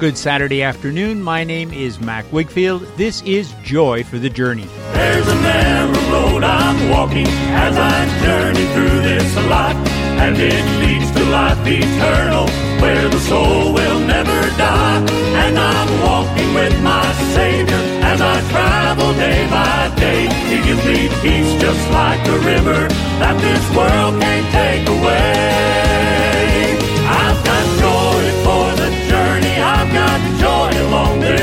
[0.00, 1.22] Good Saturday afternoon.
[1.22, 2.88] My name is Mac Wigfield.
[2.96, 4.64] This is Joy for the Journey.
[4.94, 9.76] There's a narrow road I'm walking as I journey through this life,
[10.24, 12.48] and it leads to life eternal,
[12.80, 15.04] where the soul will never die.
[15.44, 17.04] And I'm walking with my
[17.36, 20.32] Savior as I travel day by day.
[20.48, 22.88] He gives me peace just like a river
[23.20, 25.89] that this world can't take away.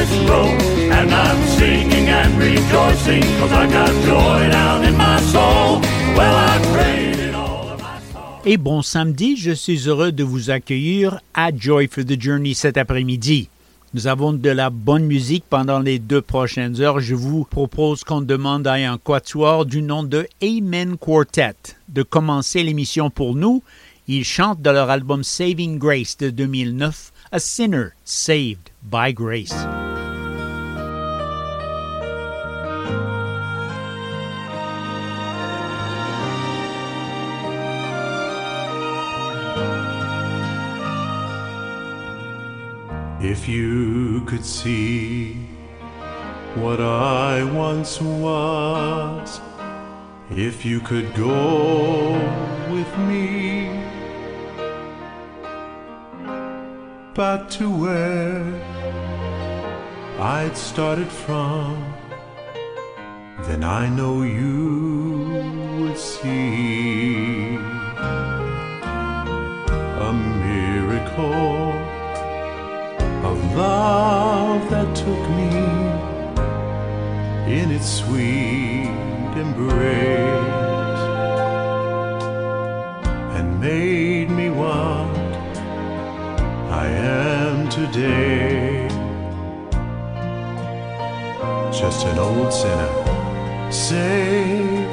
[0.08, 0.60] This road.
[0.92, 5.82] And I'm singing and rejoicing, cause I got joy down in my soul.
[6.16, 8.42] Well, I prayed it all of my soul.
[8.46, 12.78] Et bon samedi, je suis heureux de vous accueillir à Joy for the Journey cet
[12.78, 13.50] après-midi.
[13.94, 17.00] Nous avons de la bonne musique pendant les deux prochaines heures.
[17.00, 21.56] Je vous propose qu'on demande à un quatuor du nom de Amen Quartet
[21.88, 23.64] de commencer l'émission pour nous.
[24.10, 29.54] Ils chantent de leur album Saving Grace de 2009 a sinner saved by grace.
[43.30, 45.34] If you could see
[46.56, 49.42] what I once was,
[50.32, 52.14] if you could go
[52.72, 53.68] with me
[57.14, 58.46] back to where
[60.22, 61.84] I'd started from,
[63.42, 67.58] then I know you would see
[70.08, 70.14] a
[70.46, 71.67] miracle
[73.58, 75.50] love that took me
[77.60, 81.02] in its sweet embrace
[83.36, 85.16] and made me one
[86.70, 88.88] I am today.
[91.72, 94.92] Just an old sinner saved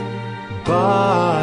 [0.65, 1.34] by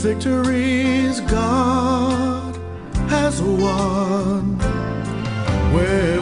[0.00, 2.56] victories God
[3.08, 4.58] has won.
[5.74, 6.19] Where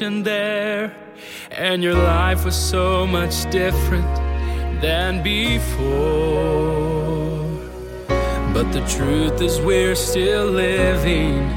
[0.00, 0.92] salvation there.
[1.50, 4.16] And your life was so much different
[4.80, 6.68] than before.
[8.54, 11.50] But the truth is, we're still living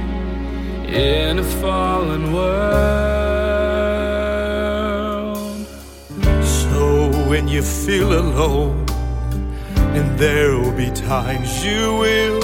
[0.85, 2.53] in a fallen world.
[6.43, 8.85] So when you feel alone,
[9.95, 12.41] and there will be times you will,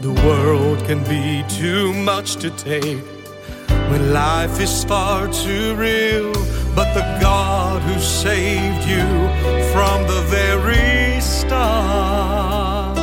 [0.00, 3.19] the world can be too much to take.
[3.90, 6.32] When life is far too real,
[6.76, 9.04] but the God who saved you
[9.72, 12.96] from the very start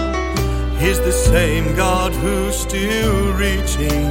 [0.81, 4.07] is the same God who's still reaching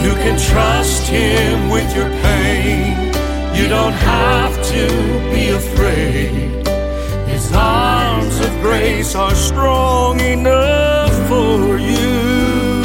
[0.04, 3.12] You can trust Him with your pain.
[3.56, 4.86] You don't have to
[5.34, 6.63] be afraid.
[7.54, 12.82] Arms of grace are strong enough for you.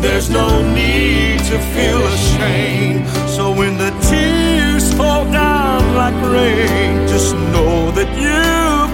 [0.00, 3.06] There's no need to feel ashamed.
[3.28, 8.44] So when the tears fall down like rain, just know that you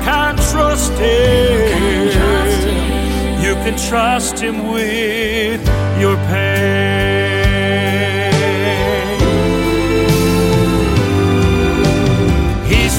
[0.05, 2.09] can trust Him.
[3.45, 5.61] You can trust Him with
[6.01, 6.50] your pain.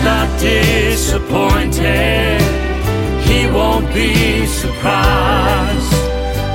[0.03, 2.41] Not disappointed.
[3.23, 5.91] He won't be surprised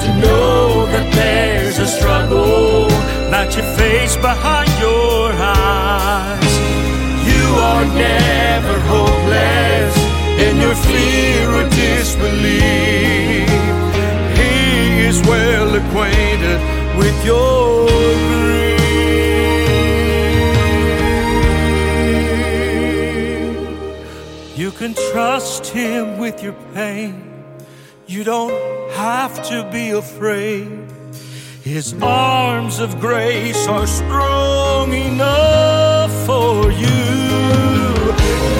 [0.02, 2.88] to know that there's a struggle
[3.30, 6.54] that you face behind your eyes.
[7.30, 9.94] You are never hopeless
[10.46, 13.48] in your fear or disbelief.
[14.40, 16.60] He is well acquainted
[16.98, 18.65] with your grief.
[24.86, 27.20] Can trust him with your pain.
[28.06, 28.54] You don't
[28.92, 30.70] have to be afraid.
[31.64, 37.02] His arms of grace are strong enough for you.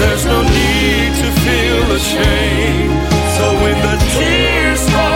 [0.00, 2.99] There's no need to feel ashamed.
[3.37, 5.15] So when the tears fall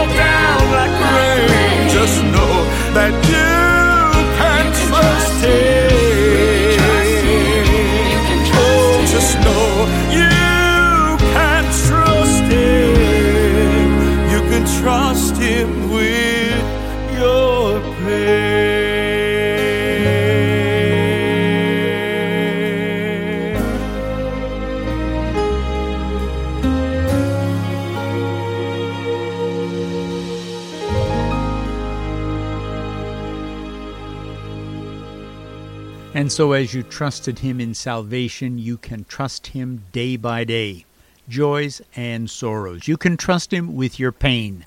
[36.41, 40.87] so, as you trusted him in salvation, you can trust him day by day,
[41.29, 42.89] joys and sorrows.
[42.89, 44.65] You can trust him with your pain.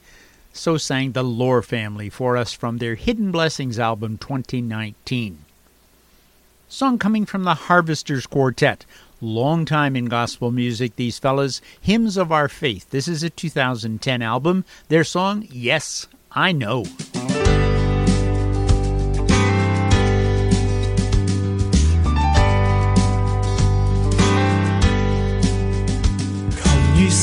[0.53, 5.39] So sang the Lore family for us from their Hidden Blessings album 2019.
[6.69, 8.85] Song coming from the Harvesters Quartet.
[9.19, 11.59] Long time in gospel music, these fellas.
[11.81, 12.91] Hymns of Our Faith.
[12.91, 14.63] This is a 2010 album.
[14.89, 16.85] Their song, Yes, I Know.
[27.13, 27.19] Ye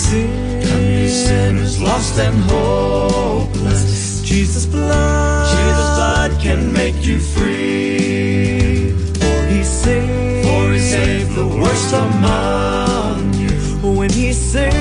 [1.08, 4.22] sinners, Come lost and hopeless.
[4.22, 8.92] Jesus' blood, Jesus' blood can make you free.
[9.18, 13.50] For he saved, for he saved the worst among you.
[13.98, 14.76] When he saved,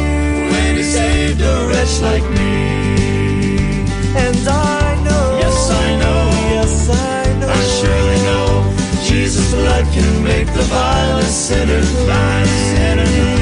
[0.54, 3.82] when he saved a wretch like me.
[4.16, 6.22] And I know, yes I know,
[6.54, 9.10] yes I know, I surely know.
[9.10, 13.39] Jesus' blood can make the vilest sinner sinner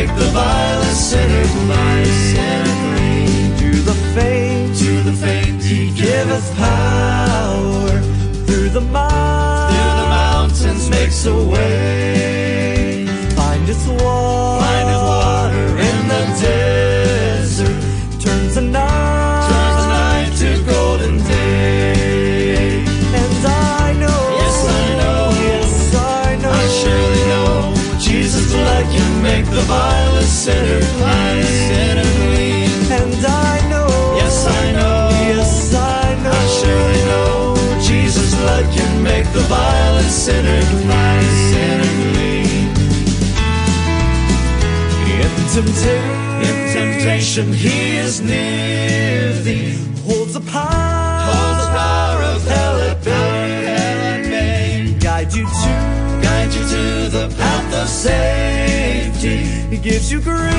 [0.00, 3.56] make the vilest sinner blind, sinner clean.
[3.58, 8.00] To the faint, to the faint, He giveth power.
[8.46, 12.09] Through the mountains, through the mountains makes a way.
[45.66, 49.76] In temptation, He is near thee.
[50.06, 50.70] Holds the power,
[51.28, 54.96] holds the power of hell at bay.
[55.00, 55.72] Guide you to,
[56.22, 59.36] guide you to the path of safety.
[59.70, 60.54] He gives you grace,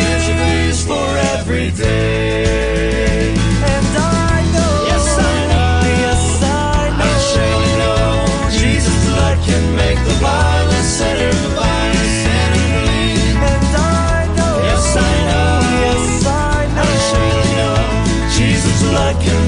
[0.00, 3.34] gives you grace for every day.
[3.74, 8.08] And I know, yes I know, yes I know, I surely know,
[8.58, 10.47] Jesus' blood can make the vilest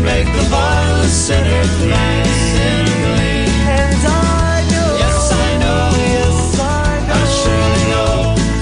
[0.02, 1.92] make the vilest sinner clean.
[3.68, 8.14] And I know, yes I know, yes I know, I surely know,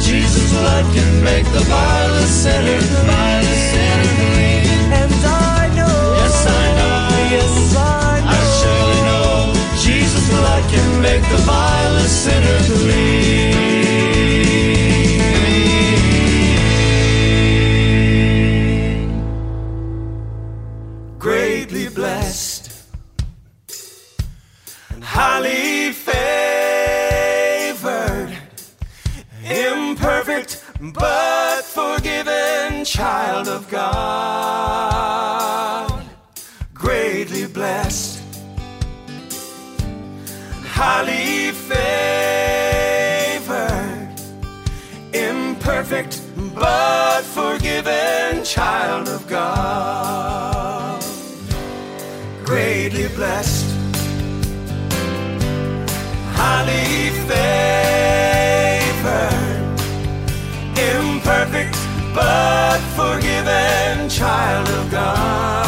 [0.03, 4.93] Jesus' blood can make the vilest sinner, the vilest sinner clean.
[5.01, 6.99] And I know, yes I know,
[7.35, 9.33] yes I know, I surely know,
[9.85, 11.88] Jesus' blood can make the vilest
[30.93, 34.85] but forgiven child of God,
[36.73, 38.23] greatly blessed,
[40.65, 41.79] highly favored,
[45.13, 46.21] imperfect
[46.55, 51.03] but forgiven child of God,
[52.45, 53.58] greatly blessed
[62.15, 65.68] but forgiven child of God,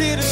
[0.00, 0.29] the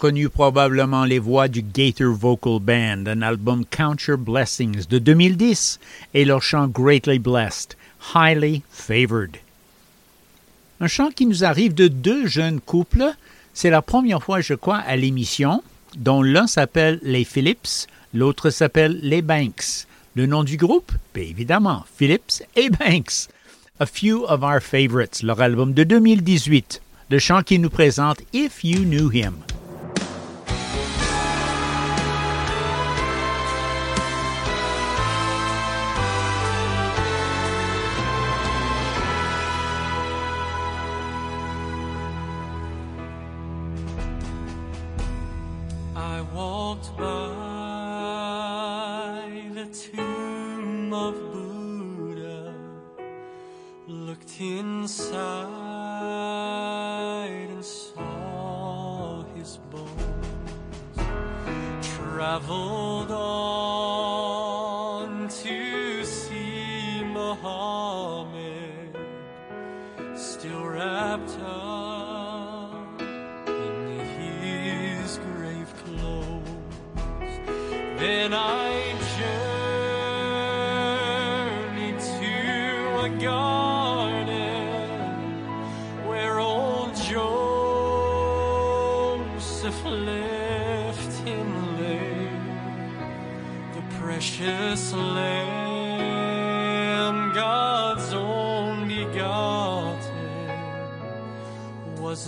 [0.00, 5.78] reconnu probablement les voix du Gator Vocal Band, un album Count Your Blessings de 2010
[6.14, 7.76] et leur chant Greatly Blessed,
[8.14, 9.36] Highly Favored.
[10.80, 13.12] Un chant qui nous arrive de deux jeunes couples.
[13.52, 15.62] C'est la première fois, je crois, à l'émission,
[15.98, 19.86] dont l'un s'appelle les Phillips, l'autre s'appelle les Banks.
[20.14, 20.92] Le nom du groupe?
[21.12, 23.28] Bien évidemment, Phillips et Banks.
[23.78, 26.80] A Few of Our Favorites, leur album de 2018.
[27.10, 29.34] Le chant qui nous présente If You Knew Him.
[54.70, 55.48] inside
[57.50, 60.96] and saw his bones
[61.82, 64.28] traveled on
[65.28, 68.96] to see Muhammad
[70.14, 71.69] still wrapped up.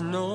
[0.00, 0.31] no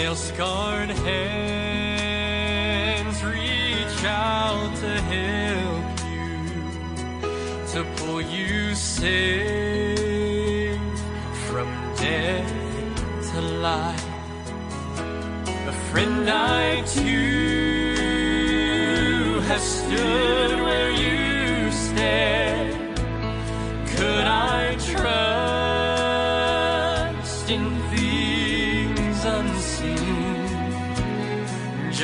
[0.00, 1.98] nail scarred hands
[3.22, 6.32] reach out to help you,
[7.72, 10.00] to pull you safe
[11.48, 12.52] from death
[13.30, 14.06] to life.
[15.68, 18.20] A friend I too
[19.48, 20.49] have stood.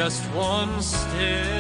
[0.09, 1.56] just one step.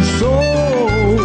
[0.00, 1.20] and soul.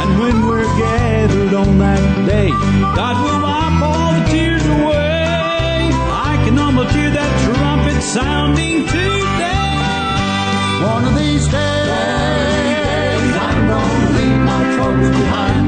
[0.00, 2.50] And when we're gathered on that day,
[2.98, 5.90] God will wipe all the tears away.
[6.30, 9.76] I can almost hear that trumpet sounding today.
[10.92, 15.59] One of these days, I'm gonna leave my troubles behind.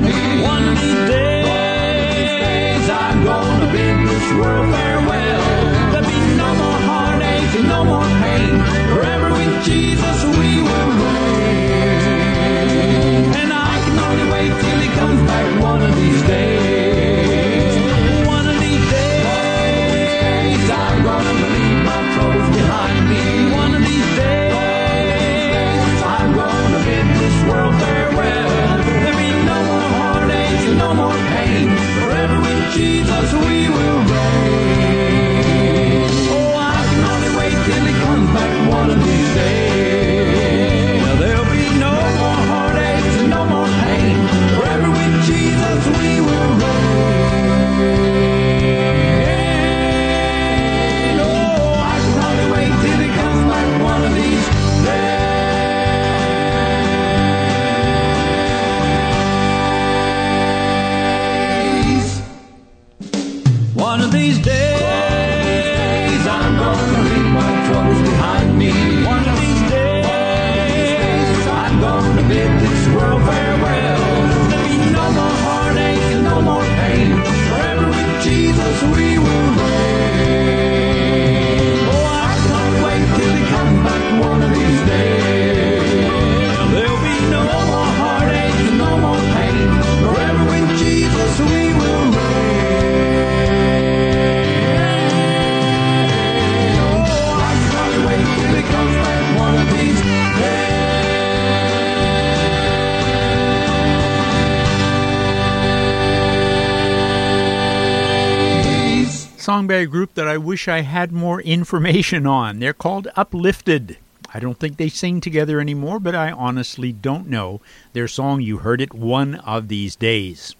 [109.52, 112.58] Song by a group that I wish I had more information on.
[112.58, 113.98] They're called Uplifted.
[114.32, 117.60] I don't think they sing together anymore, but I honestly don't know.
[117.92, 120.56] Their song, you heard it one of these days.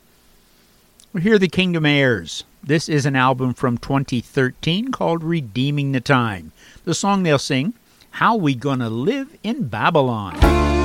[1.10, 2.44] Well, here are the Kingdom Heirs.
[2.62, 6.52] This is an album from 2013 called Redeeming the Time.
[6.84, 7.72] The song they'll sing,
[8.10, 10.81] How We Gonna Live in Babylon.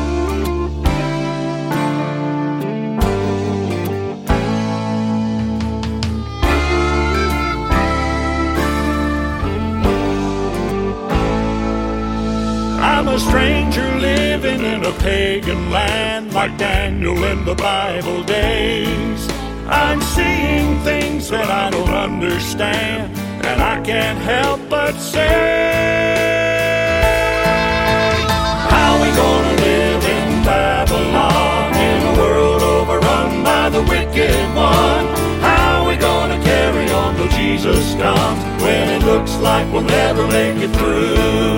[12.80, 19.28] I'm a stranger living in a pagan land like Daniel in the Bible days.
[19.68, 26.68] I'm seeing things that I don't understand, and I can't help but say,
[28.70, 35.08] How we gonna live in Babylon in a world overrun by the wicked one?
[35.42, 40.58] How we gonna carry on till Jesus comes when it looks like we'll never make
[40.58, 41.58] it through?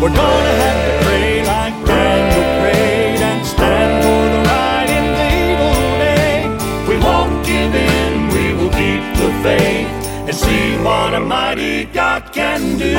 [0.00, 5.28] We're gonna have to pray like Daniel prayed and stand for the right in the
[5.50, 6.34] evil day.
[6.88, 9.88] We won't give in, we will keep the faith
[10.28, 12.94] and see what a mighty God can do.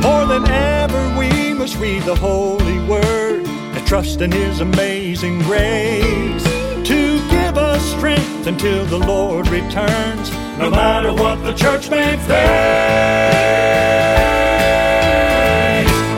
[0.00, 6.44] More than ever, we must read the Holy Word and trust in His amazing grace
[6.88, 12.32] to give us strength until the Lord returns no matter what the church may face,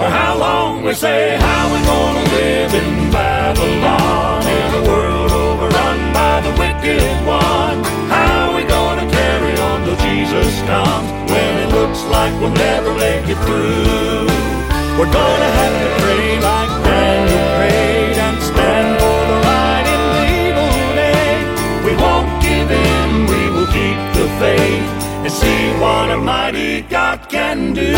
[0.01, 6.13] or how long we say, how we gonna live in Babylon, in a world overrun
[6.13, 7.83] by the wicked one.
[8.09, 13.27] How we gonna carry on till Jesus comes, when it looks like we'll never make
[13.29, 14.27] it through.
[14.99, 17.88] We're gonna have to pray like Daniel prayed
[24.39, 24.87] faith
[25.25, 27.91] and see what a mighty God can do.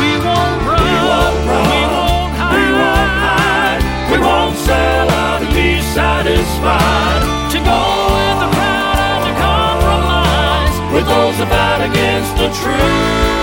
[0.00, 5.08] We won't run, We won't run, we won't hide, we won't hide, we won't sell
[5.10, 7.22] out and be satisfied.
[7.52, 7.82] to go
[8.16, 10.76] with the crowd and to compromise.
[10.94, 13.35] with those that fight against the truth.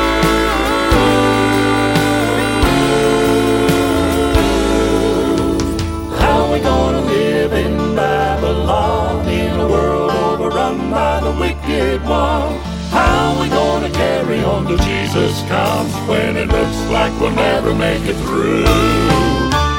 [11.84, 12.58] great while.
[12.92, 18.04] How we gonna carry on till Jesus comes when it looks like we'll never make
[18.12, 18.64] it through?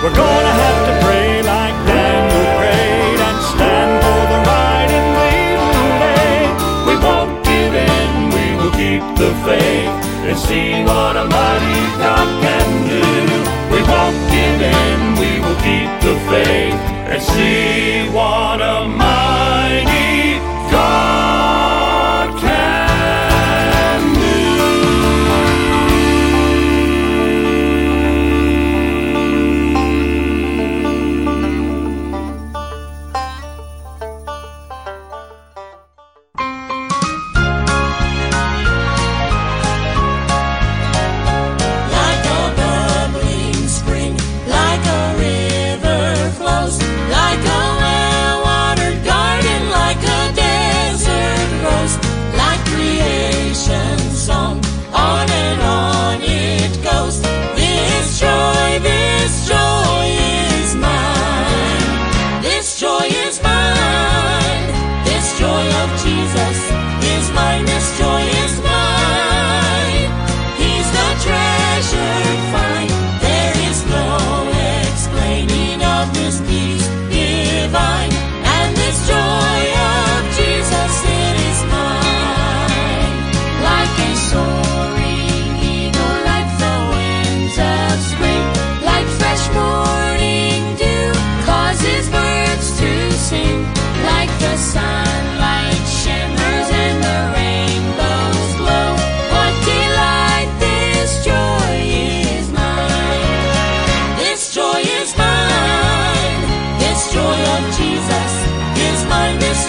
[0.02, 5.62] We're gonna have to pray like Daniel prayed and stand for the right and leave
[5.78, 6.34] the way.
[6.88, 9.92] We won't give in, we will keep the faith
[10.28, 13.06] and see what a mighty God can do.
[13.72, 16.78] We won't give in, we will keep the faith
[17.12, 20.03] and see what a mighty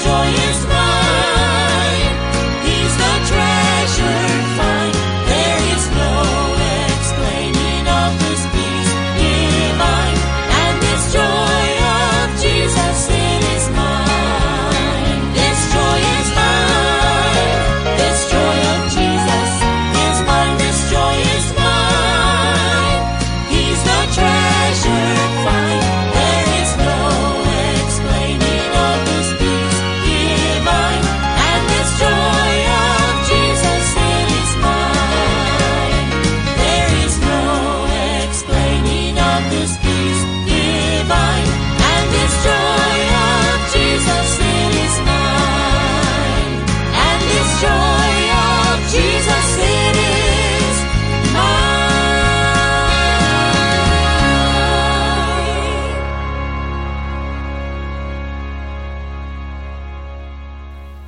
[0.05, 0.44] joy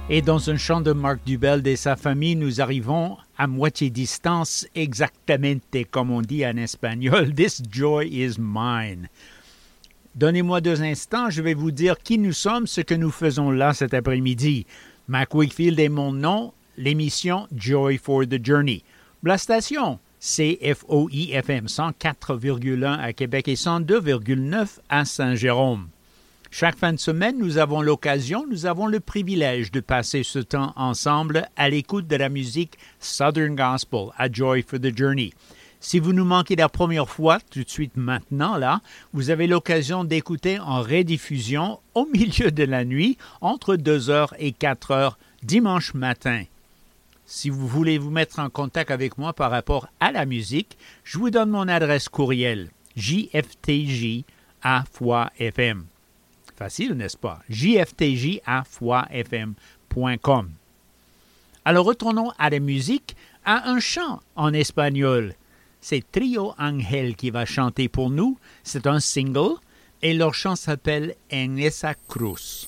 [0.09, 4.65] Et dans un chant de Marc Dubel et sa famille, nous arrivons à moitié distance,
[4.73, 7.33] exactamente comme on dit en espagnol.
[7.35, 9.09] This joy is mine.
[10.15, 13.73] Donnez-moi deux instants, je vais vous dire qui nous sommes, ce que nous faisons là
[13.73, 14.65] cet après-midi.
[15.09, 18.83] Mac Wakefield est mon nom, l'émission Joy for the Journey.
[19.23, 25.89] La station, CFOI-FM 104,1 à Québec et 102,9 à Saint-Jérôme.
[26.49, 30.73] Chaque fin de semaine, nous avons l'occasion, nous avons le privilège de passer ce temps
[30.75, 35.33] ensemble à l'écoute de la musique Southern Gospel à Joy for the Journey.
[35.79, 38.81] Si vous nous manquez la première fois, tout de suite maintenant, là,
[39.13, 45.13] vous avez l'occasion d'écouter en rediffusion au milieu de la nuit, entre 2h et 4h,
[45.43, 46.43] dimanche matin.
[47.25, 51.17] Si vous voulez vous mettre en contact avec moi par rapport à la musique, je
[51.17, 54.23] vous donne mon adresse courriel jftj.
[56.57, 57.39] Facile, n'est-ce pas?
[57.49, 58.63] jftj à
[59.11, 60.49] FM.com.
[61.63, 63.15] Alors retournons à la musique,
[63.45, 65.35] à un chant en espagnol.
[65.81, 68.39] C'est Trio Angel qui va chanter pour nous.
[68.63, 69.55] C'est un single
[70.01, 72.66] et leur chant s'appelle En esa cruz.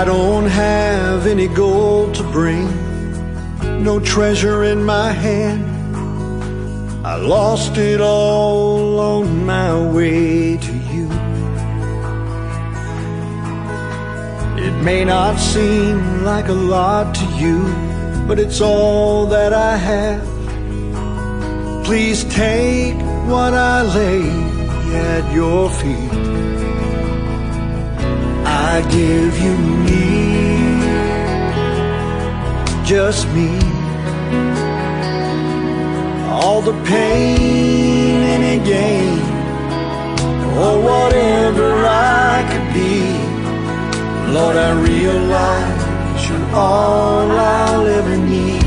[0.00, 2.64] I don't have any gold to bring,
[3.84, 5.66] no treasure in my hand.
[7.06, 11.06] I lost it all on my way to you.
[14.66, 17.58] It may not seem like a lot to you,
[18.26, 20.24] but it's all that I have.
[21.84, 22.96] Please take
[23.28, 24.22] what I lay
[24.94, 26.29] at your feet.
[28.72, 29.54] I give you
[29.86, 30.04] me,
[32.84, 33.50] just me.
[36.30, 39.18] All the pain and any gain,
[40.62, 42.96] or whatever I could be.
[44.36, 48.62] Lord, I realize you're all I'll ever need.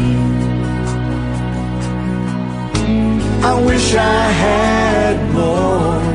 [3.52, 6.13] I wish I had more.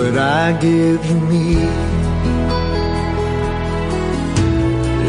[0.00, 1.56] But I give you me.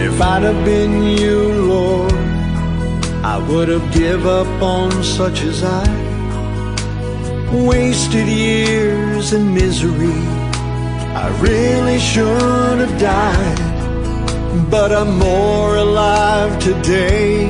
[0.08, 1.38] If I'd have been you,
[1.74, 2.14] Lord,
[3.34, 5.86] I would have give up on such as I.
[7.70, 10.24] Wasted years in misery,
[11.24, 13.62] I really should have died.
[14.70, 17.50] But I'm more alive today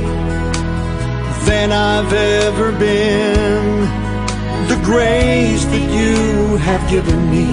[1.48, 4.01] than I've ever been
[4.92, 7.48] grace that you have given me.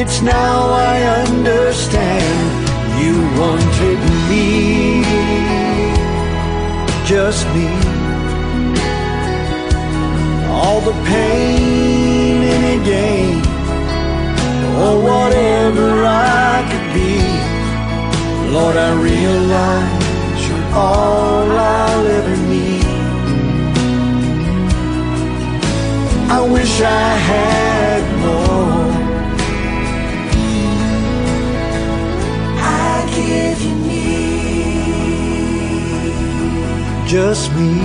[0.00, 0.58] It's now
[0.92, 2.42] I understand
[3.02, 4.00] you wanted
[4.30, 4.50] me,
[7.12, 7.70] just me.
[10.58, 13.38] All the pain any gain,
[14.82, 17.14] or whatever I could be.
[18.56, 22.45] Lord, I realize you're all I'll ever need.
[26.28, 28.90] I wish I had more.
[32.58, 34.26] I give you me.
[37.06, 37.80] just me.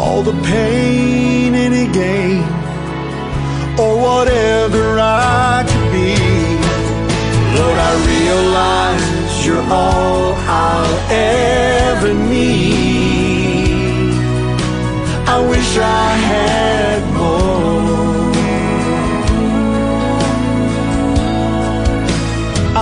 [0.00, 2.42] All the pain any gain,
[3.78, 6.14] or whatever I could be.
[7.56, 12.91] Lord, I realize you're all I'll ever need.
[15.34, 18.32] I wish I had more.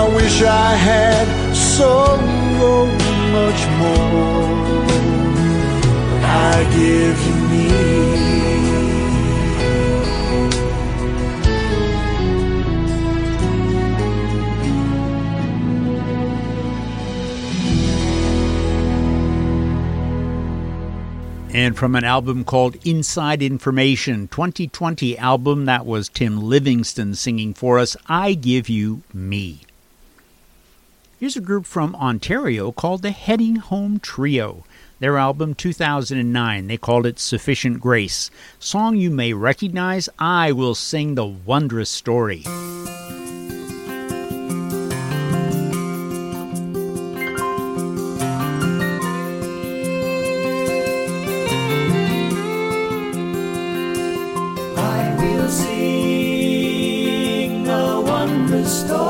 [0.00, 2.16] I wish I had so
[3.36, 4.50] much more.
[6.24, 8.19] I give you me.
[21.52, 27.80] And from an album called Inside Information, 2020 album, that was Tim Livingston singing for
[27.80, 29.62] us, I Give You Me.
[31.18, 34.64] Here's a group from Ontario called the Heading Home Trio.
[35.00, 38.30] Their album 2009, they called it Sufficient Grace.
[38.60, 42.44] Song you may recognize, I Will Sing the Wondrous Story.
[58.80, 59.09] story.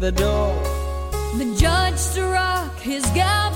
[0.00, 0.54] the door.
[1.36, 3.49] The judge struck his gavel.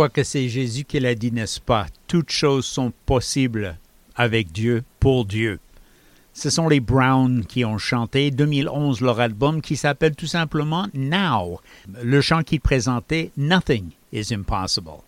[0.00, 1.86] crois que c'est Jésus qui l'a dit, n'est-ce pas?
[2.06, 3.76] Toutes choses sont possibles
[4.16, 5.60] avec Dieu, pour Dieu.
[6.32, 11.60] Ce sont les Browns qui ont chanté 2011 leur album qui s'appelle tout simplement Now.
[12.02, 15.02] Le chant qu'ils présentaient, Nothing is Impossible.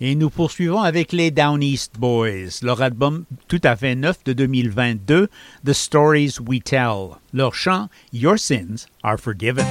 [0.00, 4.34] Et nous poursuivons avec les Down East Boys, leur album tout à fait neuf de
[4.34, 5.28] 2022,
[5.66, 7.16] The Stories We Tell.
[7.34, 9.66] Leur chant Your Sins Are Forgiven.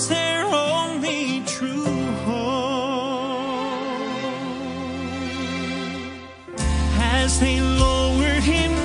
[0.00, 1.84] was their only true
[2.24, 3.84] home.
[6.98, 8.79] As they lowered him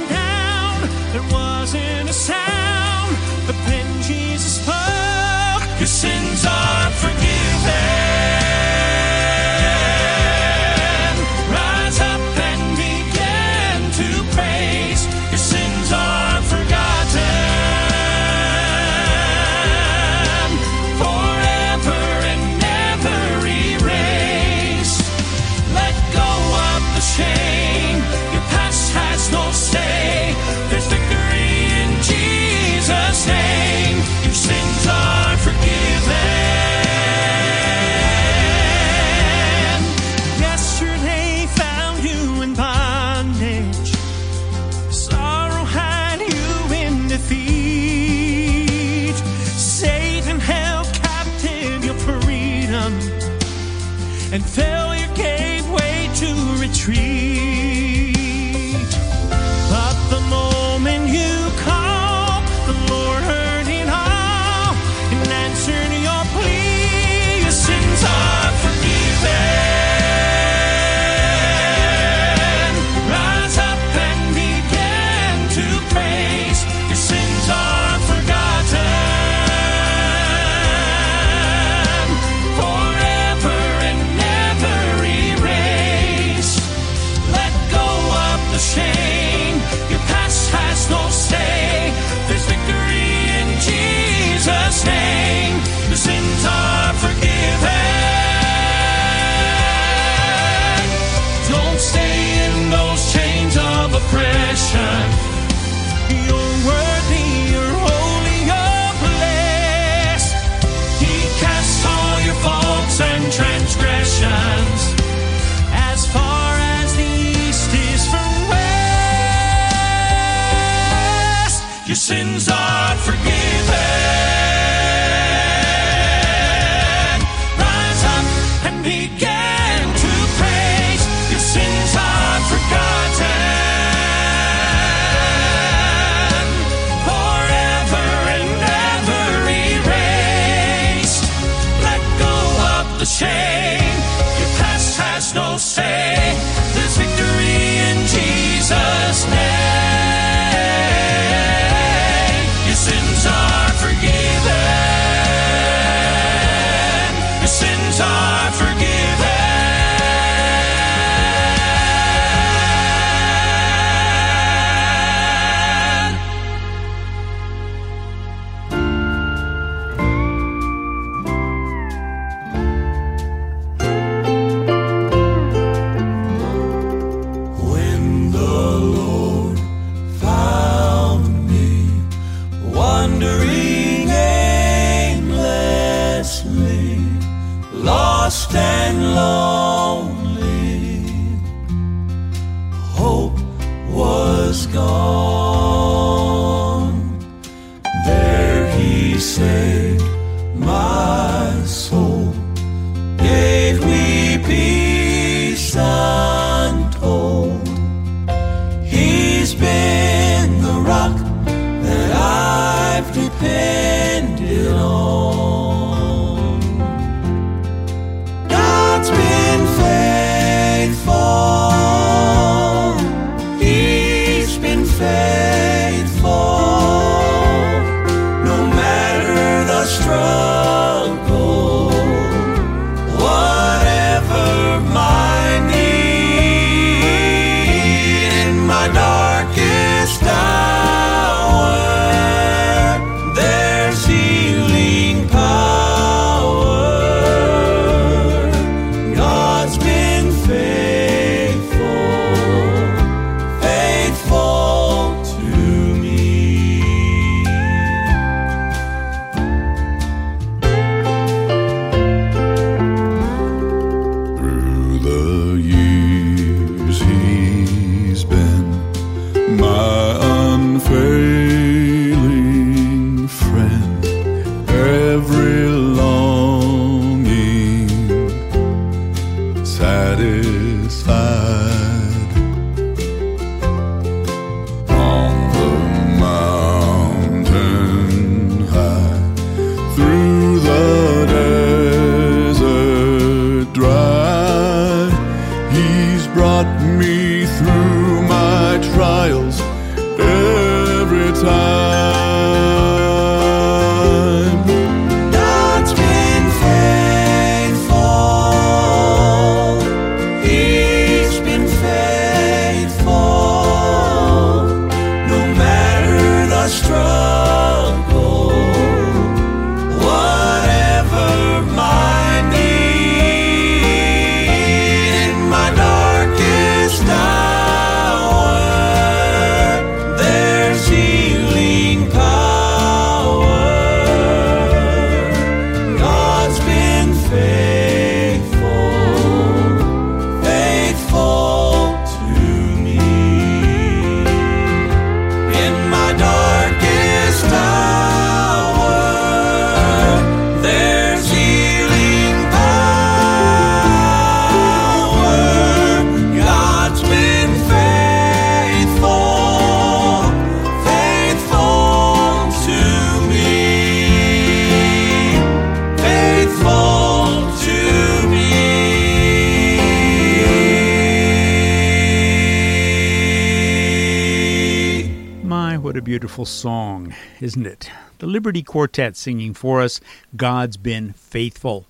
[376.16, 377.92] beautiful song, isn't it?
[378.20, 380.00] The Liberty Quartet singing for us,
[380.38, 381.86] God's Been Faithful,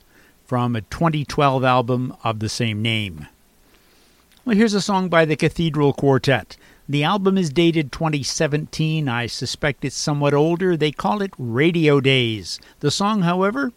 [0.47, 3.27] from a 2012 album of the same name.
[4.43, 6.57] Well, here's a song by the Cathedral Quartet.
[6.89, 9.07] The album is dated 2017.
[9.07, 10.75] I suspect it's somewhat older.
[10.75, 12.59] They call it Radio Days.
[12.79, 13.73] The song, however,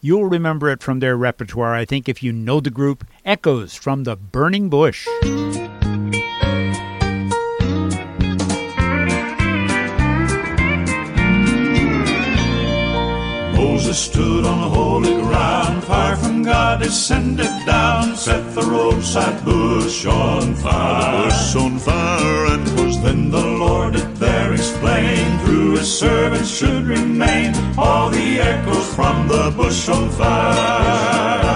[0.00, 4.02] you'll remember it from their repertoire, I think, if you know the group Echoes from
[4.02, 5.06] the Burning Bush.
[13.92, 21.24] Stood on holy ground, fire from God descended down, set the roadside bush on fire.
[21.24, 26.48] The bush on fire, and was then the Lord did there explain, through his servants
[26.48, 31.51] should remain all the echoes from the bush on fire.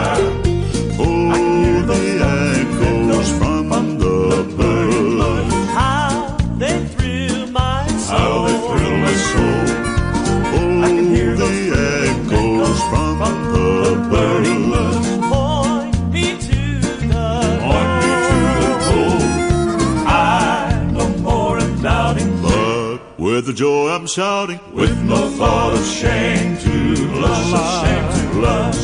[23.47, 28.34] With the joy I'm shouting, with no thought of shame to blush, of shame to
[28.34, 28.82] blush.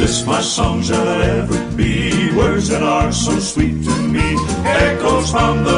[0.00, 4.34] This my song shall ever be, words that are so sweet to me,
[4.64, 5.75] echoes from the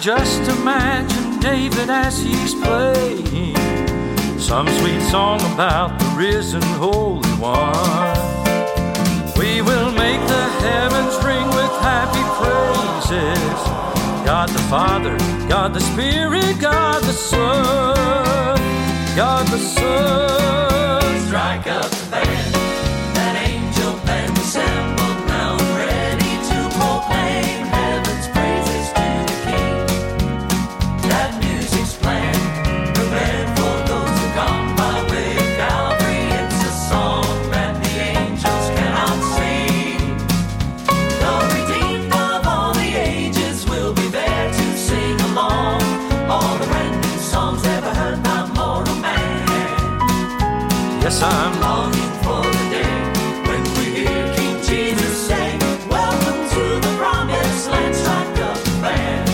[0.00, 3.54] just imagine David as he's playing
[4.38, 8.16] some sweet song about the risen Holy One.
[9.36, 13.60] We will make the heavens ring with happy praises.
[14.24, 18.56] God the Father, God the Spirit, God the Son,
[19.14, 21.26] God the Son.
[21.26, 22.54] Strike up the band,
[23.16, 24.99] that angel band will.
[51.20, 52.96] Yes, I'm longing for the day
[53.44, 55.58] when we hear King Jesus say,
[55.90, 59.30] Welcome to the promised land, strike up the band.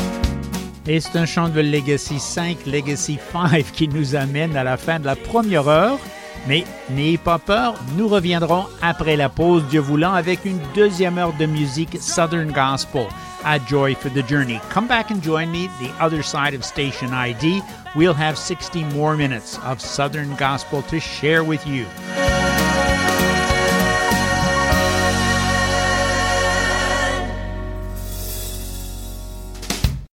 [0.89, 4.99] Et c'est un chant de Legacy 5, Legacy 5 qui nous amène à la fin
[4.99, 5.99] de la première heure.
[6.49, 11.34] Mais n'ayez pas peur, nous reviendrons après la pause, Dieu voulant, avec une deuxième heure
[11.39, 13.07] de musique Southern Gospel
[13.47, 14.61] at Joy for the Journey.
[14.69, 17.63] Come back and join me the other side of Station ID.
[17.95, 21.87] We'll have 60 more minutes of Southern Gospel to share with you.